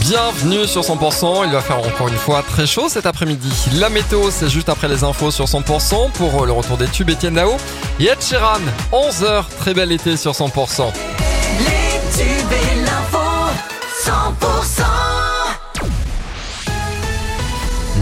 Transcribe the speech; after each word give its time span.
Bienvenue 0.00 0.66
sur 0.66 0.82
100%, 0.82 1.46
il 1.46 1.52
va 1.52 1.60
faire 1.60 1.78
encore 1.78 2.08
une 2.08 2.16
fois 2.16 2.42
très 2.42 2.66
chaud 2.66 2.88
cet 2.88 3.06
après-midi. 3.06 3.48
La 3.74 3.88
météo, 3.88 4.30
c'est 4.30 4.48
juste 4.48 4.68
après 4.68 4.88
les 4.88 5.04
infos 5.04 5.30
sur 5.30 5.44
100% 5.44 6.10
pour 6.12 6.44
le 6.46 6.52
retour 6.52 6.76
des 6.76 6.88
tubes 6.88 7.10
Etienne 7.10 7.34
Dao. 7.34 7.56
Et 8.00 8.06
Ed 8.06 8.20
Sheeran, 8.20 8.58
11h, 8.92 9.44
très 9.58 9.72
bel 9.72 9.92
été 9.92 10.16
sur 10.16 10.32
100%. 10.32 10.92
Les 11.60 12.00
tubes 12.18 12.52
et 12.52 12.80
l'info 12.84 13.18
100% 14.04 14.82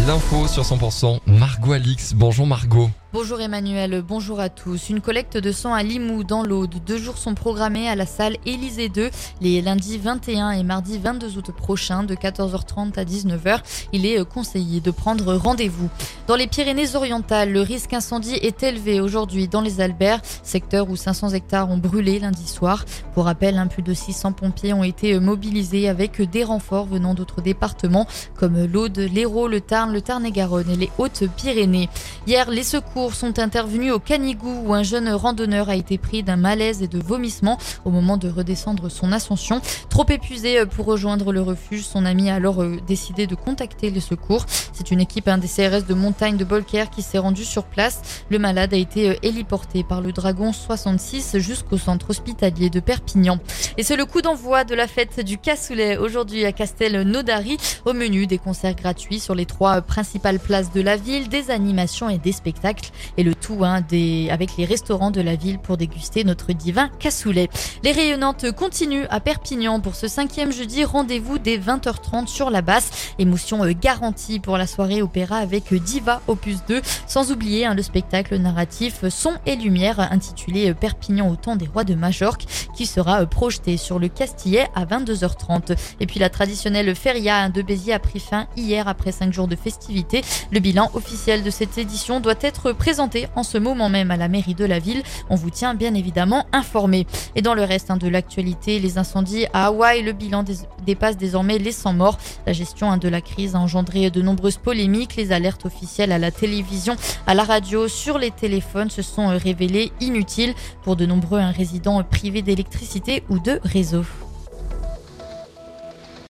L'info 0.07 0.49
sur 0.49 0.63
100%, 0.63 1.19
Margot 1.27 1.73
Alix. 1.73 2.15
Bonjour 2.15 2.47
Margot. 2.47 2.91
Bonjour 3.15 3.41
Emmanuel, 3.41 4.03
bonjour 4.05 4.41
à 4.41 4.49
tous. 4.49 4.91
Une 4.91 5.01
collecte 5.01 5.37
de 5.37 5.53
sang 5.53 5.73
à 5.73 5.85
Limoux 5.85 6.25
dans 6.25 6.43
l'Aude. 6.43 6.75
Deux 6.85 6.99
jours 6.99 7.17
sont 7.17 7.37
programmés 7.37 7.89
à 7.89 7.95
la 7.95 8.07
salle 8.07 8.37
Élysée 8.45 8.89
2 8.89 9.09
les 9.41 9.63
lundis 9.63 9.99
21 9.99 10.51
et 10.51 10.65
mardi 10.65 10.99
22 10.99 11.39
août 11.39 11.53
prochains 11.57 12.03
de 12.03 12.17
14h30 12.17 12.99
à 12.99 13.05
19h. 13.05 13.61
Il 13.93 14.05
est 14.05 14.29
conseillé 14.29 14.81
de 14.81 14.91
prendre 14.91 15.33
rendez-vous. 15.33 15.89
Dans 16.27 16.35
les 16.35 16.49
Pyrénées-Orientales, 16.49 17.53
le 17.53 17.61
risque 17.61 17.93
incendie 17.93 18.35
est 18.35 18.65
élevé 18.65 19.01
aujourd'hui 19.01 19.47
dans 19.47 19.61
les 19.61 19.81
Alberts, 19.81 20.23
secteur 20.43 20.91
où 20.91 20.97
500 20.97 21.35
hectares 21.35 21.71
ont 21.71 21.79
brûlé 21.79 22.19
lundi 22.19 22.49
soir. 22.49 22.85
Pour 23.15 23.27
rappel, 23.27 23.65
plus 23.71 23.83
de 23.83 23.95
600 23.95 24.33
pompiers 24.33 24.73
ont 24.73 24.83
été 24.83 25.21
mobilisés 25.21 25.89
avec 25.89 26.21
des 26.21 26.43
renforts 26.43 26.87
venant 26.87 27.15
d'autres 27.15 27.43
départements 27.43 28.09
comme 28.35 28.65
l'Aude, 28.65 28.99
l'Hérault, 28.99 29.47
le 29.47 29.61
Tarn, 29.61 29.93
le 29.93 30.01
Tarn-et-Garonne 30.01 30.71
et 30.71 30.77
les 30.77 30.91
Hautes-Pyrénées. 30.99 31.89
Hier, 32.27 32.51
les 32.51 32.65
secours 32.65 33.04
sont 33.13 33.39
intervenus 33.39 33.93
au 33.93 33.99
Canigou 33.99 34.63
où 34.65 34.73
un 34.73 34.85
jeune 34.85 35.09
randonneur 35.09 35.69
a 35.69 35.77
été 35.77 35.99
pris 35.99 36.23
d'un 36.23 36.37
malaise 36.37 36.83
et 36.83 36.89
de 36.89 37.01
vomissements 37.01 37.59
au 37.85 37.91
moment 37.91 38.17
de 38.17 38.29
redescendre 38.29 38.91
son 38.91 39.11
ascension. 39.11 39.61
Trop 39.91 40.07
épuisé 40.09 40.65
pour 40.67 40.87
rejoindre 40.87 41.33
le 41.33 41.43
refuge, 41.43 41.83
son 41.85 42.05
ami 42.05 42.31
a 42.31 42.37
alors 42.37 42.63
euh, 42.63 42.77
décidé 42.87 43.27
de 43.27 43.35
contacter 43.35 43.91
les 43.91 44.01
secours. 44.01 44.47
C'est 44.73 44.91
une 44.91 45.01
équipe 45.01 45.25
des 45.25 45.49
CRS 45.49 45.87
de 45.89 45.95
montagne 45.95 46.37
de 46.37 46.45
Bolker 46.45 46.91
qui 46.91 47.03
s'est 47.03 47.19
rendue 47.19 47.45
sur 47.45 47.65
place. 47.65 48.25
Le 48.29 48.39
malade 48.39 48.75
a 48.75 48.77
été 48.77 49.11
euh, 49.11 49.15
héliporté 49.23 49.83
par 49.83 50.01
le 50.01 50.13
Dragon 50.13 50.53
66 50.53 51.39
jusqu'au 51.39 51.79
centre 51.79 52.11
hospitalier 52.11 52.71
de 52.71 52.81
Perpignan. 52.81 53.39
Et 53.79 53.83
c'est 53.83 53.97
le 53.97 54.05
coup 54.05 54.21
d'envoi 54.21 54.65
de 54.65 54.75
la 54.75 54.87
fête 54.87 55.21
du 55.21 55.39
cassoulet 55.39 55.97
aujourd'hui 55.97 56.45
à 56.45 56.53
Castel-Naudary. 56.53 57.57
Au 57.85 57.93
menu, 57.93 58.27
des 58.27 58.39
concerts 58.39 58.75
gratuits 58.75 59.21
sur 59.21 59.35
les 59.35 59.47
trois 59.47 59.81
principales 59.81 60.39
places 60.39 60.73
de 60.73 60.81
la 60.81 60.97
ville, 60.97 61.29
des 61.29 61.51
animations 61.51 62.09
et 62.11 62.19
des 62.19 62.33
spectacles 62.33 62.91
et 63.17 63.23
le 63.23 63.35
tout 63.35 63.65
hein, 63.65 63.83
avec 64.31 64.57
les 64.57 64.65
restaurants 64.65 65.11
de 65.11 65.21
la 65.21 65.37
ville 65.37 65.59
pour 65.59 65.77
déguster 65.77 66.25
notre 66.25 66.53
divin 66.53 66.89
cassoulet. 66.99 67.49
Les 67.83 67.93
rayonnantes 67.93 68.53
continuent 68.53 69.07
à 69.11 69.21
Perpignan 69.21 69.81
pour 69.81 69.95
ce 69.95 70.09
cinquième 70.09 70.53
jeudi. 70.53 70.85
Rendez-vous 70.85 71.39
dès 71.39 71.59
20h30 71.59 72.27
sur 72.27 72.51
la 72.51 72.63
basse. 72.63 73.15
Émotion 73.19 73.65
euh, 73.65 73.73
garantie 73.79 74.41
pour 74.41 74.59
la 74.59 74.67
soirée 74.67 75.03
opéra 75.03 75.37
avec 75.37 75.73
Diva 75.73 76.21
Opus 76.27 76.59
2. 76.69 76.81
Sans 77.07 77.31
oublier 77.31 77.67
hein, 77.67 77.75
le 77.75 77.83
spectacle 77.83 78.37
narratif 78.37 79.09
Son 79.09 79.35
et 79.47 79.57
Lumière 79.57 80.01
intitulé 80.01 80.71
euh, 80.71 80.75
Perpignan 80.75 81.29
au 81.31 81.37
temps 81.37 81.57
des 81.57 81.67
rois 81.67 81.85
de 81.85 81.95
Majorque 81.95 82.45
qui 82.75 82.87
sera 82.87 83.23
euh, 83.23 83.27
projeté 83.27 83.77
sur 83.77 83.99
le 83.99 84.09
Castillet 84.09 84.69
à 84.75 84.85
22h30. 84.85 85.77
Et 86.01 86.07
puis 86.07 86.21
la 86.21 86.31
traditionnelle 86.31 86.95
feria 86.95 87.39
hein, 87.39 87.51
de 87.51 87.63
Béziers 87.63 87.95
a 87.95 87.99
pris 87.99 88.21
fin 88.21 88.47
hier 88.57 88.89
après 88.89 89.13
cinq 89.13 89.33
jours 89.33 89.49
de 89.49 89.57
festivités. 89.57 90.23
Le 90.51 90.61
bilan 90.61 90.91
officiel 90.95 91.43
de 91.43 91.51
cette 91.51 91.79
édition 91.79 92.21
doit 92.21 92.35
être 92.41 92.73
présenté 92.85 93.29
en 93.35 93.45
ce 93.45 93.57
moment 93.57 93.89
même 93.89 94.11
à 94.11 94.19
la 94.19 94.29
mairie 94.29 94.55
de 94.55 94.67
la 94.67 94.79
ville. 94.79 95.03
On 95.31 95.37
vous 95.37 95.49
tient 95.49 95.75
bien 95.75 95.95
évidemment 95.95 96.45
informé. 96.53 97.07
Et 97.35 97.41
dans 97.41 97.55
le 97.55 97.63
reste 97.63 97.91
hein, 97.91 97.97
de 97.97 98.09
l'actualité, 98.09 98.79
les 98.79 98.99
incendies 98.99 99.47
à 99.55 99.69
Hawaï, 99.69 100.03
le 100.03 100.13
bilan 100.13 100.45
dépasse 100.85 101.17
désormais 101.17 101.57
les 101.57 101.73
100 101.73 101.95
morts. 101.95 102.19
La 102.47 102.53
gestion 102.53 102.91
hein, 102.91 102.99
de 102.99 103.09
la 103.09 103.23
crise 103.23 103.55
a 103.55 103.59
engendré 103.59 104.11
de 104.11 104.21
nombreuses 104.21 104.59
polémiques. 104.59 105.17
Les 105.17 105.33
alertes 105.33 105.65
officielles 105.65 106.13
à 106.13 106.19
la 106.19 106.31
télévision, 106.31 106.95
à 107.27 107.33
la 107.33 107.45
radio, 107.45 107.89
sur 107.89 108.19
les 108.19 108.31
téléphones 108.31 108.91
se 108.91 109.01
sont 109.01 109.31
euh, 109.31 109.39
révélées 109.39 109.91
inutiles 110.03 110.53
pour 110.83 110.97
de 110.97 111.07
nombreux 111.07 111.41
hein, 111.41 111.53
résidents 111.57 112.03
privés 112.03 112.43
d'électricité 112.43 113.23
ou 113.31 113.39
de 113.39 113.61
réseau. 113.65 114.05